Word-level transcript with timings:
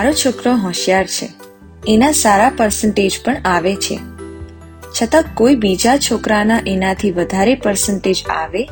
મારો 0.00 0.12
છોકરો 0.12 0.52
હોશિયાર 0.56 1.06
છે. 1.06 1.28
એના 1.88 2.12
સારા 2.12 2.52
પર્સન્ટેજ 2.56 3.10
પણ 3.24 3.36
આવે 3.44 3.74
છે. 3.76 3.98
છતાં 4.96 5.24
કોઈ 5.34 5.54
બીજા 5.54 5.96
છોકરાના 5.96 6.60
એનાથી 6.66 7.10
વધારે 7.10 7.54
પર્સન્ટેજ 7.54 8.24
આવે, 8.30 8.64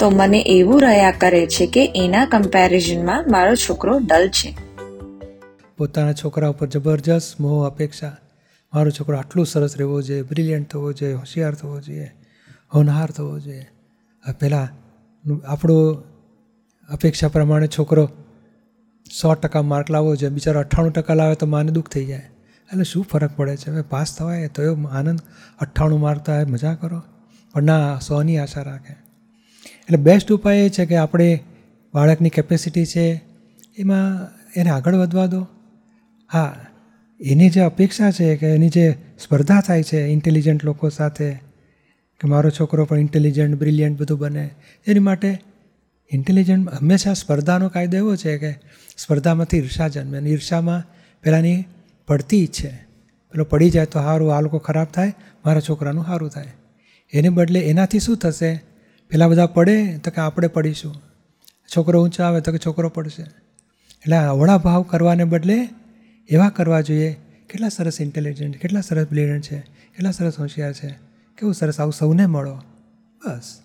તો 0.00 0.10
મને 0.10 0.44
એવું 0.46 0.82
રહ્યા 0.82 1.10
કરે 1.10 1.46
છે 1.46 1.66
કે 1.66 1.92
એના 1.96 2.24
કમ્પેરિઝનમાં 2.26 3.24
મારો 3.30 3.54
છોકરો 3.54 3.98
ડલ 3.98 4.28
છે. 4.28 4.56
પોતાના 5.78 6.12
છોકરા 6.12 6.48
ઉપર 6.48 6.66
જબરજસ્ત 6.66 7.40
મોહ 7.40 7.66
અપેક્ષા. 7.66 8.16
મારો 8.74 8.90
છોકરો 8.90 9.16
આટલું 9.16 9.46
સરસ 9.46 9.76
રહેવો 9.76 10.02
જોઈએ 10.02 10.22
બ્રિલિયન્ટ 10.22 10.68
થવો 10.68 10.92
જોઈએ, 10.92 11.14
હોશિયાર 11.14 11.54
થવો 11.54 11.80
જોઈએ, 11.80 12.12
હોનહાર 12.74 13.10
થવો 13.10 13.38
જોઈએ. 13.38 13.66
પહેલાં 14.40 14.68
આપણો 15.46 16.02
અપેક્ષા 16.88 17.28
પ્રમાણે 17.28 17.66
છોકરો 17.66 18.10
સો 19.20 19.34
ટકા 19.34 19.62
માર્ક 19.62 19.90
લાવવો 19.90 20.16
જોઈએ, 20.16 20.32
બિચારો 20.32 20.60
અઠ્ઠાણું 20.60 20.92
ટકા 20.92 21.14
લાવે 21.14 21.34
તો 21.34 21.46
માને 21.46 21.72
દુઃખ 21.72 21.88
થઈ 21.88 22.04
જાય. 22.04 22.18
એટલે 22.72 22.84
શું 22.84 23.04
ફરક 23.04 23.30
પડે 23.36 23.56
છે? 23.56 23.70
હવે 23.70 23.82
પાસ 23.82 24.16
થવાય 24.16 24.48
તો 24.48 24.62
એવો 24.62 24.84
આનંદ. 24.84 25.20
અઠ્ઠાણું 25.58 26.00
મારતા 26.00 26.34
હોય 26.34 26.44
મજા 26.44 26.74
કરો. 26.74 27.02
પણ 27.52 27.62
ના, 27.62 27.98
સોની 27.98 28.38
આશા 28.38 28.62
રાખે. 28.62 28.96
એટલે 29.80 29.96
બેસ્ટ 29.96 30.32
ઉપાય 30.32 30.58
એ 30.58 30.68
છે 30.68 30.86
કે 30.86 30.96
આપણે 30.96 31.40
બાળકની 31.94 32.30
કેપેસિટી 32.30 32.86
છે, 32.86 33.22
એમાં 33.78 34.28
એને 34.56 34.70
આગળ 34.70 34.94
વધવા 34.94 35.26
દો. 35.26 35.46
હા, 36.32 36.56
એની 37.20 37.50
જે 37.50 37.60
અપેક્ષા 37.60 38.10
છે 38.10 38.36
કે 38.36 38.46
એની 38.46 38.68
જે 38.68 38.96
સ્પર્ધા 39.22 39.60
થાય 39.60 39.82
છે 39.82 40.06
ઇન્ટેલિજન્ટ 40.06 40.64
લોકો 40.64 40.88
સાથે, 40.88 41.32
કે 42.20 42.28
મારો 42.28 42.50
છોકરો 42.50 42.84
પણ 42.84 42.98
ઇન્ટેલિજન્ટ 42.98 43.58
બ્રિલિયન્ટ 43.58 44.00
બધું 44.00 44.18
બને, 44.18 44.50
એની 44.86 44.98
માટે 44.98 45.38
ઇન્ટેલિજન્ટ 46.10 46.74
હંમેશા 46.74 47.12
સ્પર્ધાનો 47.12 47.68
કાયદો 47.68 47.96
એવો 47.96 48.16
છે 48.16 48.38
કે 48.38 48.52
સ્પર્ધામાંથી 48.96 49.58
ઈર્ષા 49.58 49.88
જન્મે 49.88 50.18
અને 50.18 50.30
ઈર્ષામાં 50.30 50.82
પહેલાંની 51.22 51.64
પડતી 52.08 52.46
છે 52.46 52.84
પેલો 53.32 53.44
પડી 53.44 53.70
જાય 53.70 53.86
તો 53.86 54.00
સારું 54.00 54.36
આ 54.36 54.40
લોકો 54.40 54.58
ખરાબ 54.58 54.86
થાય, 54.86 55.14
મારા 55.44 55.60
છોકરાનું 55.60 56.04
સારું 56.04 56.30
થાય. 56.30 56.52
એને 57.12 57.28
બદલે 57.28 57.60
એનાથી 57.60 57.98
શું 57.98 58.16
થશે? 58.16 58.64
પેલા 59.10 59.28
બધા 59.28 59.46
પડે 59.46 59.98
તો 59.98 60.10
કે 60.10 60.20
આપણે 60.20 60.48
પડીશું. 60.48 60.94
છોકરો 61.76 62.04
ઊંચો 62.04 62.22
આવે 62.22 62.40
તો 62.40 62.52
કે 62.52 62.58
છોકરો 62.58 62.88
પડશે. 62.88 63.22
એટલે 63.22 64.16
અવળા 64.16 64.58
ભાવ 64.58 64.82
કરવાને 64.82 65.24
બદલે 65.24 65.68
એવા 66.28 66.48
કરવા 66.48 66.80
જોઈએ, 66.80 67.12
કેટલા 67.50 67.68
સરસ 67.68 68.00
ઇન્ટેલિજન્ટ 68.00 68.56
કેટલા 68.56 68.80
સરસ 68.80 69.06
બ્રિલિયન્ટ 69.08 69.44
છે, 69.44 69.58
કેટલા 69.60 70.10
સરસ 70.10 70.38
હોશિયાર 70.38 70.72
છે, 70.72 70.88
કેવું 71.38 71.54
સરસ 71.54 71.80
આવું 71.80 71.92
સૌને 71.92 72.26
મળો. 72.26 72.54
બસ. 73.26 73.60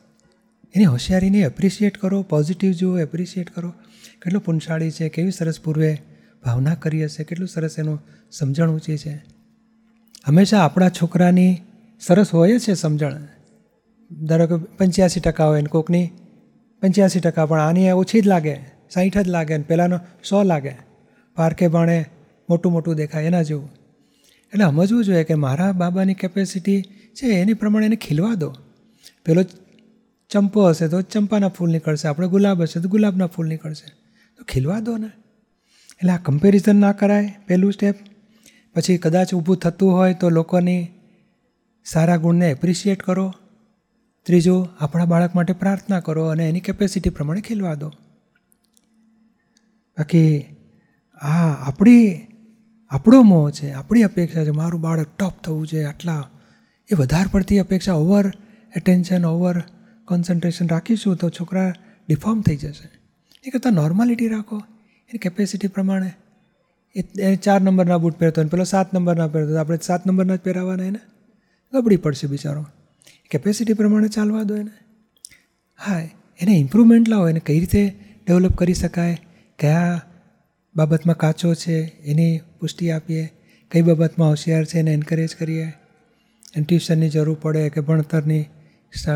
એની 0.75 0.85
હોશિયારીને 0.85 1.39
એપ્રિશિએટ 1.39 1.97
કરો 1.97 2.21
પોઝિટિવ 2.21 2.71
જુઓ 2.71 2.99
એપ્રિશિએટ 2.99 3.49
કરો. 3.49 3.69
કેટલું 4.21 4.43
પુનશાળી 4.43 4.91
છે, 4.91 5.09
કેવી 5.09 5.31
સરસ 5.31 5.59
પૂર્વે 5.61 5.97
ભાવના 6.43 6.75
કરી 6.75 7.03
હશે, 7.03 7.23
કેટલું 7.23 7.47
સરસ 7.47 7.75
એનું 7.79 8.03
સમજણ 8.31 8.69
ઊંચી 8.69 8.97
છે. 8.97 9.13
હંમેશા 10.27 10.59
આપણા 10.59 10.89
છોકરાની 10.89 11.57
સરસ 11.99 12.33
હોય 12.33 12.59
છે 12.59 12.73
સમજણ. 12.73 13.15
ધારો 14.25 14.47
કે 14.47 14.65
પંચ્યાસી 14.77 15.19
ટકા 15.19 15.45
હોય 15.45 15.61
ને 15.61 15.67
કોકની, 15.67 16.09
પંચ્યાસી 16.81 17.19
ટકા 17.19 17.45
પણ 17.45 17.61
આની 17.61 17.91
ઓછી 17.91 18.21
જ 18.21 18.27
લાગે 18.27 18.57
સાહીઠ 18.93 19.17
જ 19.17 19.27
લાગે 19.27 19.57
ને 19.57 19.63
પહેલાંનો 19.63 19.99
સો 20.29 20.43
લાગે. 20.43 20.75
પારકે 21.35 21.67
બાણે 21.67 22.05
મોટું 22.49 22.71
મોટું 22.71 22.95
દેખાય 22.95 23.23
એના 23.23 23.41
જેવું. 23.41 23.69
એટલે 24.53 24.65
સમજવું 24.65 25.05
જોઈએ 25.05 25.23
કે 25.23 25.33
મારા 25.33 25.71
બાબાની 25.71 26.13
કેપેસિટી 26.13 26.81
છે 27.13 27.27
એની 27.27 27.53
પ્રમાણે 27.53 27.85
એને 27.85 27.95
ખીલવા 27.95 28.33
દો. 28.33 28.55
પેલો 29.25 29.43
ચંપો 30.29 30.69
હશે 30.69 30.87
તો 30.87 31.01
ચંપાના 31.01 31.47
ફૂલ 31.47 31.71
નીકળશે. 31.71 32.07
આપણે 32.07 32.27
ગુલાબ 32.27 32.61
હશે 32.61 32.79
તો 32.79 32.89
ગુલાબના 32.89 33.27
ફૂલ 33.27 33.47
નીકળશે. 33.47 33.91
તો 34.37 34.43
ખીલવા 34.43 34.79
દો 34.79 34.97
ને. 34.97 35.07
એટલે 35.91 36.11
આ 36.11 36.17
કમ્પેરિઝન 36.17 36.75
ના 36.75 36.91
કરાય 36.91 37.35
પહેલું 37.47 37.73
સ્ટેપ 37.73 37.95
પછી 38.75 38.97
કદાચ 38.97 39.33
ઊભું 39.33 39.57
થતું 39.57 39.91
હોય 39.91 40.13
તો 40.13 40.29
લોકોની 40.29 40.87
સારા 41.85 42.17
ગુણને 42.17 42.49
એપ્રિશિએટ 42.49 43.03
કરો. 43.03 43.33
ત્રીજું, 44.23 44.69
આપણા 44.79 45.05
બાળક 45.05 45.35
માટે 45.35 45.53
પ્રાર્થના 45.53 45.99
કરો 45.99 46.25
અને 46.25 46.49
એની 46.49 46.59
કેપેસિટી 46.59 47.09
પ્રમાણે 47.09 47.41
ખીલવા 47.41 47.75
દો. 47.75 47.89
બાકી 49.97 50.41
આ 51.21 51.49
આપણી, 51.51 52.27
આપણો 52.89 53.21
મોહ 53.21 53.51
છે, 53.51 53.71
આપણી 53.71 54.03
અપેક્ષા 54.03 54.45
છે, 54.45 54.49
મારું 54.49 54.81
બાળક 54.81 55.07
ટોપ 55.17 55.33
થવું 55.43 55.67
છે 55.67 55.83
આટલા, 55.83 56.29
એ 56.91 56.95
વધારે 56.95 57.29
પડતી 57.31 57.59
અપેક્ષા 57.59 57.93
ઓવર 57.93 58.31
એટેન્શન 58.75 59.25
ઓવર 59.25 59.63
કોન્સન્ટ્રેશન 60.09 60.67
રાખીશું 60.67 61.15
તો 61.15 61.29
છોકરા 61.29 61.73
ડિફોર્મ 62.07 62.41
થઈ 62.41 62.55
જશે. 62.55 62.89
એ 63.43 63.49
કરતાં 63.49 63.73
નોર્માલિટી 63.73 64.27
રાખો. 64.27 64.57
એની 65.09 65.17
કેપેસિટી 65.17 65.67
પ્રમાણે. 65.67 66.11
એ 67.19 67.35
ચાર 67.35 67.61
નંબરના 67.61 67.97
બૂટ 67.97 68.13
પહેરતો 68.13 68.41
હોય 68.41 68.49
પેલો 68.49 68.63
સાત 68.63 68.93
નંબરના 68.93 69.27
પહેરતો 69.27 69.57
આપણે 69.57 69.77
સાત 69.81 70.07
નંબરના 70.07 70.35
જ 70.35 70.39
પહેરાવાના 70.39 70.83
એને 70.83 70.99
ગબડી 71.73 71.97
પડશે 71.97 72.27
બિચારો. 72.27 72.65
કેપેસિટી 73.31 73.73
પ્રમાણે 73.73 74.07
ચાલવા 74.07 74.43
દો 74.43 74.55
એને. 74.55 74.71
હા, 75.85 75.99
એને 76.41 76.51
ઇમ્પ્રુવમેન્ટ 76.51 77.09
લાવો, 77.09 77.29
એને 77.29 77.39
કઈ 77.39 77.59
રીતે 77.59 77.93
ડેવલપ 78.27 78.57
કરી 78.57 78.73
શકાય, 78.73 79.17
કયા 79.59 80.01
બાબતમાં 80.75 81.17
કાચો 81.17 81.53
છે, 81.53 82.01
એની 82.03 82.39
પુષ્ટિ 82.59 82.91
આપીએ, 82.91 83.31
કઈ 83.71 83.81
બાબતમાં 83.81 84.29
હોશિયાર 84.29 84.65
છે, 84.65 84.79
એને 84.79 84.93
એન્કરેજ 84.93 85.35
કરીએ. 85.35 85.65
એને 86.55 86.63
ટ્યુશનની 86.63 87.09
જરૂર 87.09 87.37
પડે 87.41 87.69
કે 87.69 87.81
ભણતરની 87.81 88.45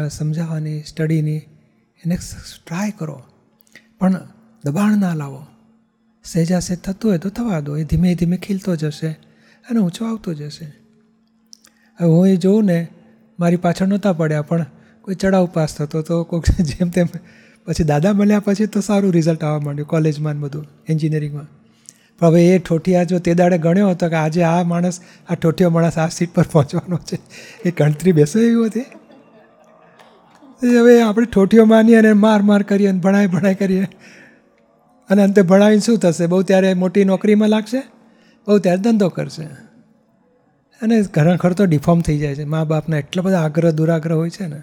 સમજાવવાની, 0.10 0.84
સ્ટડીની, 0.84 1.38
એને 2.06 2.16
ટ્રાય 2.66 2.94
કરો. 2.98 3.24
પણ 4.00 4.28
દબાણ 4.66 4.98
ના 4.98 5.14
લાવો. 5.14 5.46
સહેજા 6.24 6.60
સહેજ 6.60 6.80
થતું 6.80 7.12
હોય 7.12 7.18
તો 7.18 7.30
થવા 7.30 7.60
દો. 7.60 7.78
એ 7.78 7.84
ધીમે 7.84 8.16
ધીમે 8.16 8.38
ખીલતો 8.38 8.76
જશે 8.76 9.08
અને 9.70 9.80
ઊંચો 9.80 10.06
આવતો 10.06 10.34
જશે. 10.34 10.66
હવે 12.00 12.10
હું 12.10 12.28
એ 12.28 12.36
જોઉં 12.36 12.66
ને, 12.66 12.88
મારી 13.40 13.56
પાછળ 13.56 13.88
નહોતા 13.88 14.14
પડ્યા, 14.14 14.42
પણ 14.42 14.66
કોઈ 15.02 15.16
ચડાવ 15.16 15.46
પાસ 15.46 15.76
થતો 15.76 16.02
તો 16.02 16.24
કોઈક 16.24 16.44
જેમ 16.62 16.90
તેમ 16.90 17.08
પછી 17.66 17.84
દાદા 17.84 18.14
મળ્યા 18.14 18.40
પછી 18.40 18.66
તો 18.66 18.82
સારું 18.82 19.14
રિઝલ્ટ 19.14 19.44
આવવા 19.44 19.60
માંડ્યું 19.60 19.88
કોલેજમાં 19.88 20.40
બધું 20.40 20.66
એન્જિનિયરિંગમાં 20.90 21.64
પણ 22.20 22.28
હવે 22.28 22.48
એ 22.48 22.60
ઠોઠિયા 22.60 23.04
જો 23.04 23.20
તે 23.20 23.34
દાડે 23.34 23.58
ગણ્યો 23.58 23.90
હતો 23.90 24.10
કે 24.10 24.16
આજે 24.16 24.44
આ 24.44 24.64
માણસ, 24.64 25.00
આ 25.30 25.36
ઠોઠિયો 25.36 25.70
માણસ 25.70 25.98
આ 25.98 26.08
સીટ 26.08 26.34
પર 26.34 26.44
પહોંચવાનો 26.44 26.98
છે. 26.98 27.20
એ 27.66 27.72
ગણતરી 27.72 28.12
બેસે 28.12 28.40
એવી 28.40 28.66
હતી. 28.66 28.86
હવે 30.68 31.02
આપણે 31.02 31.26
ઠોઠીઓ 31.26 31.66
માનીએ 31.66 31.96
અને 31.96 32.14
માર 32.14 32.42
માર 32.42 32.62
કરીએ 32.62 32.88
અને 32.88 33.00
ભણાય 33.00 33.28
ભણાય 33.28 33.56
કરીએ. 33.56 33.88
અને 35.10 35.24
અંતે 35.24 35.42
ભણાવીને 35.42 35.80
શું 35.80 35.98
થશે? 35.98 36.26
બહુ 36.26 36.44
ત્યારે 36.44 36.74
મોટી 36.74 37.04
નોકરીમાં 37.04 37.50
લાગશે? 37.50 37.84
બહુ 38.48 38.60
ત્યારે 38.60 38.82
ધંધો 38.82 39.10
કરશે. 39.10 39.44
અને 40.82 41.02
ઘણા 41.02 41.36
ખર 41.36 41.54
તો 41.54 41.66
ડિફોર્મ 41.66 42.02
થઈ 42.02 42.18
જાય 42.18 42.36
છે. 42.36 42.44
મા 42.44 42.64
બાપના 42.64 42.98
એટલા 42.98 43.24
બધા 43.24 43.42
આગ્રહ, 43.42 43.72
દુરાગ્રહ 43.72 44.16
હોય 44.16 44.30
છે 44.30 44.48
ને. 44.48 44.62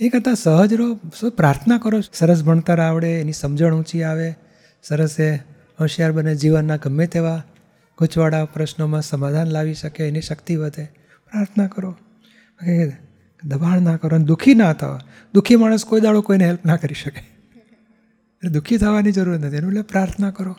એ 0.00 0.08
કરતાં 0.08 0.34
સહજ 0.34 0.74
રહો. 0.74 0.98
શું 1.20 1.30
પ્રાર્થના 1.30 1.78
કરો? 1.78 2.00
સરસ 2.14 2.42
ભણતર 2.42 2.80
આવડે, 2.80 3.20
એની 3.20 3.32
સમજણ 3.32 3.74
ઊંચી 3.74 4.02
આવે. 4.02 4.34
સરસ 4.82 5.20
એ 5.20 5.36
હોશિયાર 5.80 6.12
બને 6.12 6.34
જીવનના 6.34 6.76
ગમે 6.76 7.06
તેવા 7.06 7.42
ગૂંચવાળા 7.98 8.44
પ્રશ્નોમાં 8.44 9.02
સમાધાન 9.02 9.46
લાવી 9.46 9.74
શકે, 9.74 10.08
એની 10.08 10.20
શક્તિ 10.20 10.56
વધે. 10.56 10.84
પ્રાર્થના 11.32 11.66
કરો. 11.66 11.96
દબાણ 13.46 13.82
ના 13.82 13.96
કરો 13.96 14.16
અને 14.16 14.24
દુઃખી 14.24 14.54
ના 14.54 14.72
થવા. 14.72 15.00
દુઃખી 15.34 15.56
માણસ 15.56 15.84
કોઈ 15.84 16.00
દાડો 16.00 16.20
કોઈને 16.20 16.46
હેલ્પ 16.46 16.64
ના 16.64 16.76
કરી 16.76 16.94
શકે. 16.94 17.20
એટલે 18.38 18.50
દુઃખી 18.50 18.76
થવાની 18.76 19.12
જરૂર 19.12 19.38
નથી. 19.38 19.56
એનું 19.56 19.70
એટલે 19.70 19.82
પ્રાર્થના 19.82 20.30
કરો. 20.30 20.56